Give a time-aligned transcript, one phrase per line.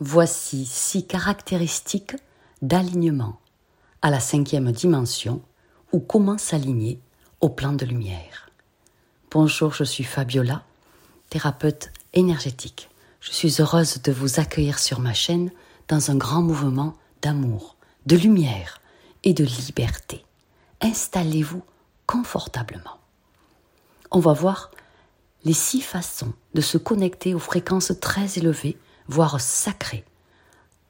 [0.00, 2.16] Voici six caractéristiques
[2.62, 3.38] d'alignement
[4.02, 5.40] à la cinquième dimension
[5.92, 7.00] ou comment s'aligner
[7.40, 8.50] au plan de lumière.
[9.30, 10.64] Bonjour, je suis Fabiola,
[11.30, 12.90] thérapeute énergétique.
[13.20, 15.52] Je suis heureuse de vous accueillir sur ma chaîne
[15.86, 17.76] dans un grand mouvement d'amour,
[18.06, 18.80] de lumière
[19.22, 20.24] et de liberté.
[20.80, 21.62] Installez-vous
[22.06, 22.98] confortablement.
[24.10, 24.72] On va voir
[25.44, 28.76] les six façons de se connecter aux fréquences très élevées,
[29.08, 30.04] voire sacrées,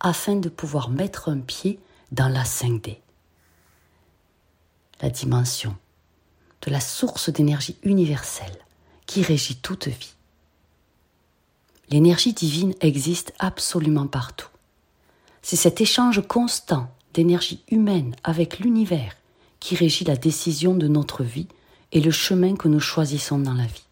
[0.00, 1.78] afin de pouvoir mettre un pied
[2.10, 2.98] dans la 5D.
[5.00, 5.76] La dimension
[6.62, 8.58] de la source d'énergie universelle
[9.06, 10.14] qui régit toute vie.
[11.88, 14.48] L'énergie divine existe absolument partout.
[15.42, 19.16] C'est cet échange constant d'énergie humaine avec l'univers
[19.60, 21.48] qui régit la décision de notre vie
[21.90, 23.84] et le chemin que nous choisissons dans la vie.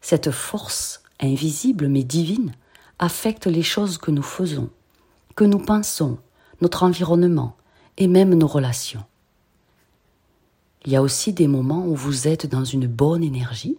[0.00, 2.54] Cette force invisible mais divine
[2.98, 4.70] affecte les choses que nous faisons,
[5.34, 6.18] que nous pensons,
[6.60, 7.56] notre environnement
[7.98, 9.04] et même nos relations.
[10.84, 13.76] Il y a aussi des moments où vous êtes dans une bonne énergie,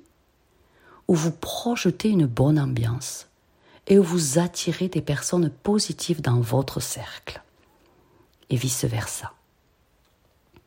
[1.07, 3.27] où vous projetez une bonne ambiance
[3.87, 7.41] et où vous attirez des personnes positives dans votre cercle,
[8.49, 9.31] et vice-versa.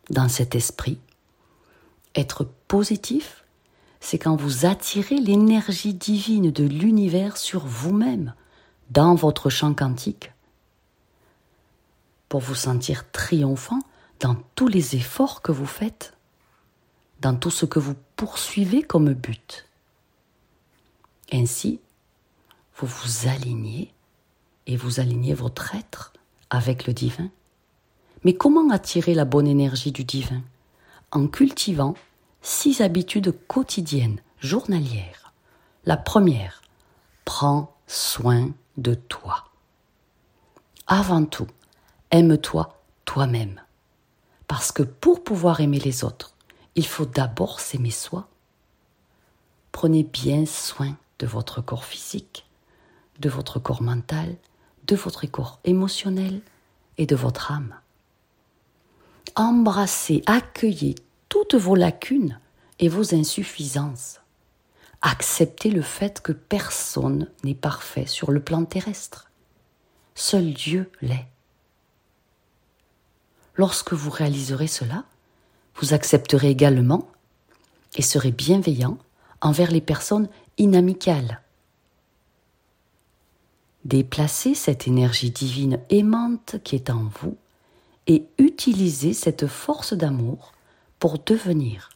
[0.08, 0.98] Dans cet esprit,
[2.14, 3.39] être positif,
[4.00, 8.34] c'est quand vous attirez l'énergie divine de l'univers sur vous-même,
[8.90, 10.32] dans votre champ quantique,
[12.28, 13.78] pour vous sentir triomphant
[14.18, 16.14] dans tous les efforts que vous faites,
[17.20, 19.66] dans tout ce que vous poursuivez comme but.
[21.32, 21.80] Ainsi,
[22.76, 23.92] vous vous alignez
[24.66, 26.12] et vous alignez votre être
[26.48, 27.30] avec le divin.
[28.24, 30.42] Mais comment attirer la bonne énergie du divin?
[31.12, 31.94] En cultivant
[32.42, 35.32] six habitudes quotidiennes, journalières.
[35.84, 36.62] La première,
[37.24, 39.44] prends soin de toi.
[40.86, 41.46] Avant tout,
[42.10, 43.60] aime-toi toi-même.
[44.48, 46.34] Parce que pour pouvoir aimer les autres,
[46.74, 48.28] il faut d'abord s'aimer soi.
[49.72, 52.46] Prenez bien soin de votre corps physique,
[53.20, 54.36] de votre corps mental,
[54.86, 56.40] de votre corps émotionnel
[56.98, 57.74] et de votre âme.
[59.36, 60.96] Embrassez, accueillez
[61.30, 62.38] toutes vos lacunes
[62.78, 64.20] et vos insuffisances.
[65.00, 69.30] Acceptez le fait que personne n'est parfait sur le plan terrestre.
[70.14, 71.26] Seul Dieu l'est.
[73.54, 75.04] Lorsque vous réaliserez cela,
[75.76, 77.08] vous accepterez également
[77.96, 78.98] et serez bienveillant
[79.40, 81.40] envers les personnes inamicales.
[83.86, 87.36] Déplacez cette énergie divine aimante qui est en vous
[88.06, 90.52] et utilisez cette force d'amour
[91.00, 91.88] pour devenir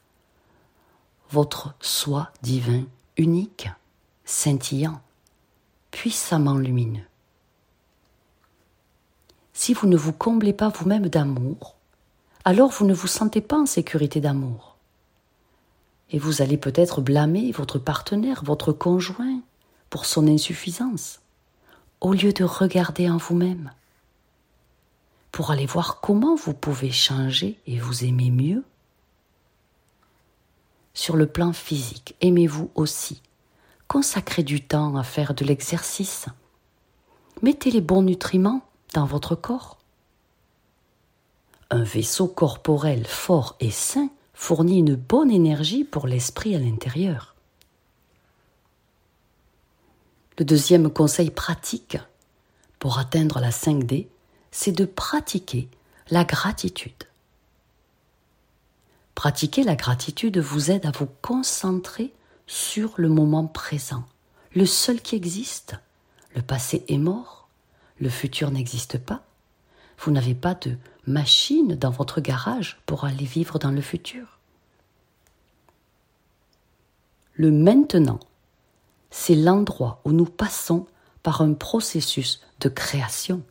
[1.30, 2.84] votre soi divin
[3.16, 3.68] unique,
[4.24, 5.00] scintillant,
[5.90, 7.04] puissamment lumineux.
[9.52, 11.76] Si vous ne vous comblez pas vous-même d'amour,
[12.44, 14.76] alors vous ne vous sentez pas en sécurité d'amour.
[16.10, 19.40] Et vous allez peut-être blâmer votre partenaire, votre conjoint,
[19.90, 21.20] pour son insuffisance,
[22.00, 23.70] au lieu de regarder en vous-même,
[25.30, 28.64] pour aller voir comment vous pouvez changer et vous aimer mieux
[30.94, 33.20] sur le plan physique, aimez-vous aussi.
[33.88, 36.26] Consacrez du temps à faire de l'exercice?
[37.42, 38.62] Mettez les bons nutriments
[38.94, 39.78] dans votre corps.
[41.70, 47.34] Un vaisseau corporel fort et sain fournit une bonne énergie pour l'esprit à l'intérieur.
[50.38, 51.98] Le deuxième conseil pratique
[52.78, 54.08] pour atteindre la 5D,
[54.50, 55.68] c'est de pratiquer
[56.10, 57.04] la gratitude.
[59.14, 62.12] Pratiquer la gratitude vous aide à vous concentrer
[62.46, 64.04] sur le moment présent,
[64.54, 65.76] le seul qui existe.
[66.34, 67.48] Le passé est mort,
[68.00, 69.22] le futur n'existe pas.
[69.98, 70.76] Vous n'avez pas de
[71.06, 74.40] machine dans votre garage pour aller vivre dans le futur.
[77.34, 78.20] Le maintenant,
[79.10, 80.86] c'est l'endroit où nous passons
[81.22, 83.42] par un processus de création.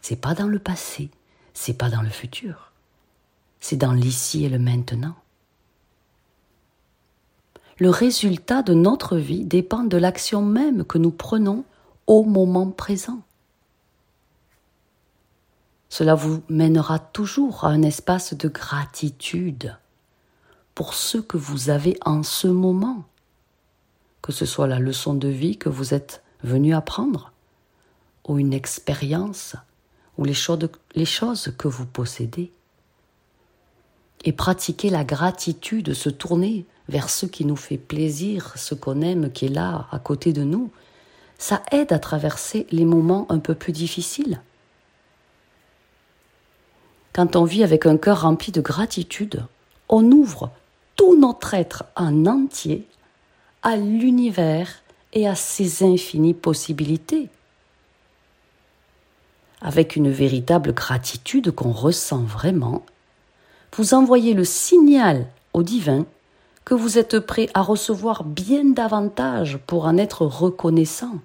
[0.00, 1.10] C'est pas dans le passé,
[1.54, 2.67] c'est pas dans le futur
[3.60, 5.14] c'est dans l'ici et le maintenant.
[7.78, 11.64] Le résultat de notre vie dépend de l'action même que nous prenons
[12.06, 13.20] au moment présent.
[15.88, 19.76] Cela vous mènera toujours à un espace de gratitude
[20.74, 23.04] pour ce que vous avez en ce moment,
[24.22, 27.32] que ce soit la leçon de vie que vous êtes venu apprendre,
[28.26, 29.56] ou une expérience,
[30.18, 32.52] ou les choses, que vous possédez
[34.24, 39.30] et pratiquer la gratitude, se tourner vers ce qui nous fait plaisir, ce qu'on aime,
[39.30, 40.70] qui est là, à côté de nous,
[41.38, 44.40] ça aide à traverser les moments un peu plus difficiles.
[47.12, 49.44] Quand on vit avec un cœur rempli de gratitude,
[49.88, 50.50] on ouvre
[50.96, 52.86] tout notre être en entier
[53.62, 54.68] à l'univers
[55.12, 57.28] et à ses infinies possibilités.
[59.60, 62.84] Avec une véritable gratitude qu'on ressent vraiment,
[63.74, 66.06] vous envoyez le signal au divin
[66.64, 71.18] que vous êtes prêt à recevoir bien davantage pour en être reconnaissant.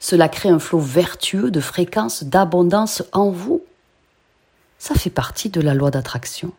[0.00, 3.62] Cela crée un flot vertueux de fréquences d'abondance en vous.
[4.78, 6.52] Ça fait partie de la loi d'attraction.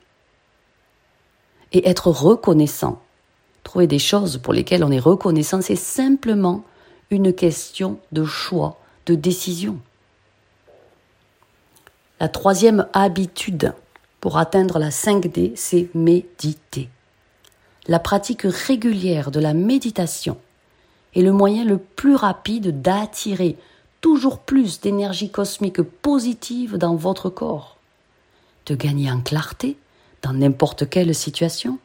[1.74, 3.02] Et être reconnaissant,
[3.64, 6.64] trouver des choses pour lesquelles on est reconnaissant, c'est simplement
[7.10, 9.80] une question de choix, de décision.
[12.22, 13.74] La troisième habitude
[14.20, 16.88] pour atteindre la 5D, c'est méditer.
[17.88, 20.38] La pratique régulière de la méditation
[21.16, 23.58] est le moyen le plus rapide d'attirer
[24.02, 27.78] toujours plus d'énergie cosmique positive dans votre corps,
[28.68, 29.76] de gagner en clarté
[30.22, 31.80] dans n'importe quelle situation.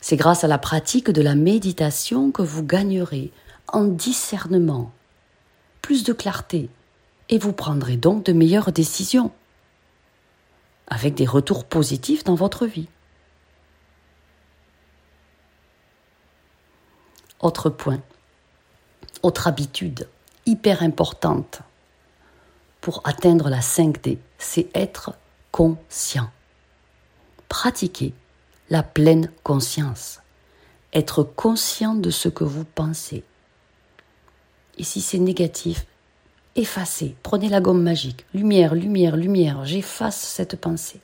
[0.00, 3.32] C'est grâce à la pratique de la méditation que vous gagnerez
[3.66, 4.92] en discernement,
[5.82, 6.70] plus de clarté,
[7.28, 9.32] et vous prendrez donc de meilleures décisions,
[10.86, 12.88] avec des retours positifs dans votre vie.
[17.40, 18.00] Autre point,
[19.22, 20.08] autre habitude
[20.46, 21.60] hyper importante
[22.80, 25.12] pour atteindre la 5D, c'est être
[25.50, 26.30] conscient.
[27.48, 28.14] Pratiquer
[28.70, 30.20] la pleine conscience.
[30.92, 33.24] Être conscient de ce que vous pensez.
[34.78, 35.84] Et si c'est négatif,
[36.56, 37.14] effacez.
[37.22, 38.24] Prenez la gomme magique.
[38.34, 39.64] Lumière, lumière, lumière.
[39.64, 41.00] J'efface cette pensée.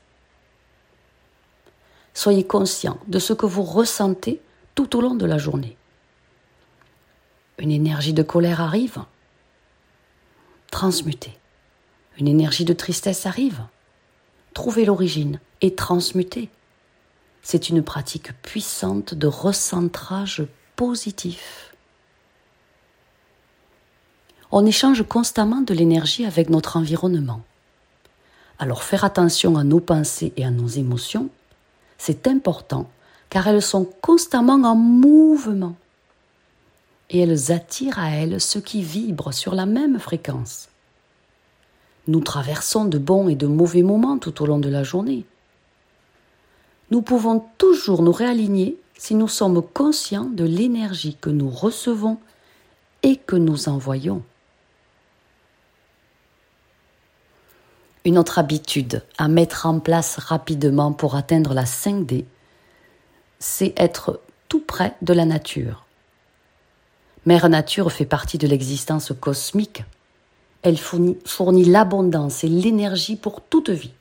[2.14, 4.40] Soyez conscient de ce que vous ressentez
[4.75, 5.76] tout au long de la journée
[7.62, 8.99] une énergie de colère arrive,
[10.70, 11.38] transmutez.
[12.19, 13.62] Une énergie de tristesse arrive,
[14.52, 16.50] trouvez l'origine et transmutez.
[17.43, 20.44] C'est une pratique puissante de recentrage
[20.76, 21.71] positif.
[24.54, 27.40] On échange constamment de l'énergie avec notre environnement.
[28.58, 31.31] Alors faire attention à nos pensées et à nos émotions,
[31.96, 32.90] c'est important
[33.31, 35.75] car elles sont constamment en mouvement
[37.08, 40.69] et elles attirent à elles ce qui vibre sur la même fréquence.
[42.06, 45.25] Nous traversons de bons et de mauvais moments tout au long de la journée.
[46.90, 52.19] Nous pouvons toujours nous réaligner si nous sommes conscients de l'énergie que nous recevons
[53.02, 54.22] et que nous envoyons.
[58.04, 62.25] Une autre habitude à mettre en place rapidement pour atteindre la 5D,
[63.38, 65.87] c'est être tout près de la nature.
[67.25, 69.84] Mère Nature fait partie de l'existence cosmique.
[70.62, 73.94] Elle fournit, l'abondance et l'énergie pour toute vie.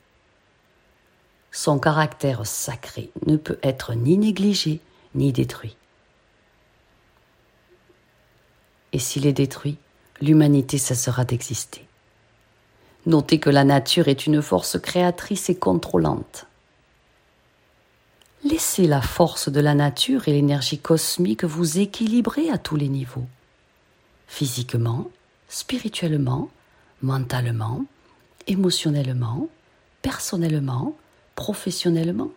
[1.51, 4.79] Son caractère sacré ne peut être ni négligé
[5.13, 5.75] ni détruit.
[8.93, 9.77] Et s'il est détruit,
[10.21, 11.85] l'humanité cessera d'exister.
[13.05, 16.45] Notez que la nature est une force créatrice et contrôlante.
[18.43, 23.27] Laissez la force de la nature et l'énergie cosmique vous équilibrer à tous les niveaux.
[24.27, 25.09] Physiquement,
[25.47, 26.49] spirituellement,
[27.01, 27.85] mentalement,
[28.47, 29.47] émotionnellement,
[30.01, 30.95] personnellement,
[31.35, 32.31] professionnellement.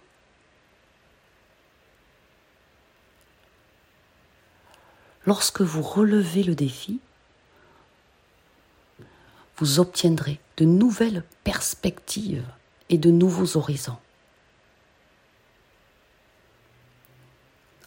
[5.27, 7.01] Lorsque vous relevez le défi,
[9.57, 12.47] vous obtiendrez de nouvelles perspectives
[12.89, 13.97] et de nouveaux horizons.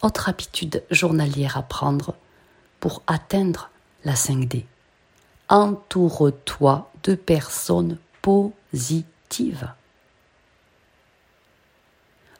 [0.02, 2.14] Autre habitude journalière à prendre
[2.78, 3.70] pour atteindre
[4.04, 4.64] la 5D.
[5.48, 9.72] Entoure-toi de personnes positives.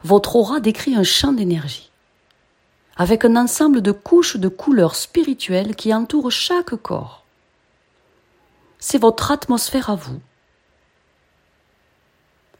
[0.03, 1.91] Votre aura décrit un champ d'énergie,
[2.95, 7.18] avec un ensemble de couches de couleurs spirituelles qui entourent chaque corps.
[8.79, 10.19] C'est votre atmosphère à vous.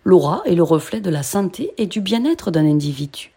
[0.04, 3.32] L'aura est le reflet de la santé et du bien-être d'un individu.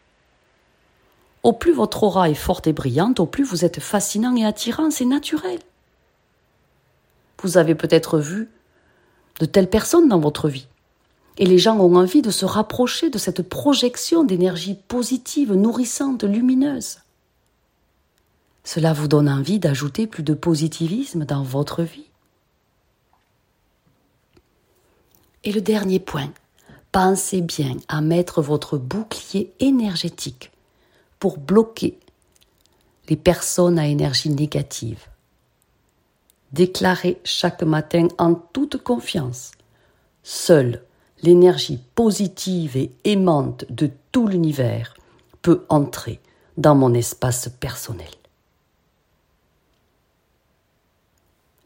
[1.44, 4.90] Au plus votre aura est forte et brillante, au plus vous êtes fascinant et attirant,
[4.90, 5.58] c'est naturel.
[7.42, 8.48] Vous avez peut-être vu
[9.40, 10.68] de telles personnes dans votre vie.
[11.38, 16.98] Et les gens ont envie de se rapprocher de cette projection d'énergie positive, nourrissante, lumineuse.
[18.64, 22.11] Cela vous donne envie d'ajouter plus de positivisme dans votre vie.
[25.44, 26.32] Et le dernier point,
[26.92, 30.52] pensez bien à mettre votre bouclier énergétique
[31.18, 31.98] pour bloquer
[33.08, 35.08] les personnes à énergie négative.
[36.52, 39.52] Déclarez chaque matin en toute confiance.
[40.22, 40.82] Seule
[41.22, 44.94] l'énergie positive et aimante de tout l'univers
[45.40, 46.20] peut entrer
[46.56, 48.10] dans mon espace personnel.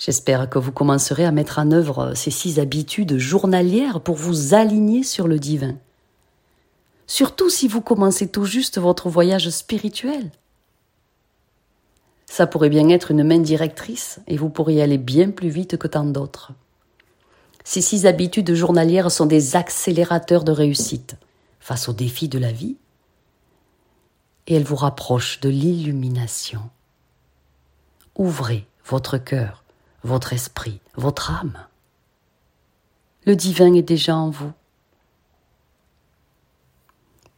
[0.06, 5.02] J'espère que vous commencerez à mettre en œuvre ces six habitudes journalières pour vous aligner
[5.02, 5.74] sur le divin.
[7.08, 10.30] Surtout si vous commencez tout juste votre voyage spirituel.
[12.26, 15.88] Ça pourrait bien être une main directrice et vous pourriez aller bien plus vite que
[15.88, 16.52] tant d'autres.
[17.64, 21.16] Ces six habitudes journalières sont des accélérateurs de réussite
[21.58, 22.76] face aux défis de la vie
[24.46, 26.60] et elles vous rapprochent de l'illumination.
[28.14, 29.64] Ouvrez votre cœur,
[30.06, 31.58] votre esprit, votre âme.
[33.26, 34.52] Le divin est déjà en vous.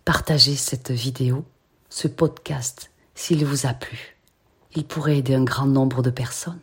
[0.04, 1.44] Partagez cette vidéo,
[1.88, 4.16] ce podcast, s'il vous a plu.
[4.74, 6.60] Il pourrait aider un grand nombre de personnes.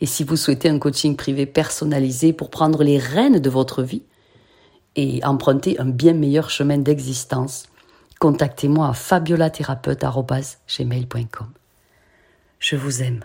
[0.00, 4.02] Et si vous souhaitez un coaching privé personnalisé pour prendre les rênes de votre vie
[4.96, 7.66] et emprunter un bien meilleur chemin d'existence,
[8.18, 11.50] contactez-moi à fabiolathérapeute.gmail.com.
[12.58, 13.24] Je vous aime.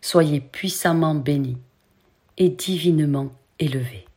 [0.00, 1.58] Soyez puissamment bénis
[2.36, 4.07] et divinement élevés.